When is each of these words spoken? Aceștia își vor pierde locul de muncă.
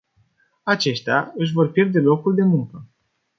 Aceștia 0.63 1.31
își 1.35 1.51
vor 1.53 1.71
pierde 1.71 1.99
locul 1.99 2.35
de 2.35 2.43
muncă. 2.43 2.85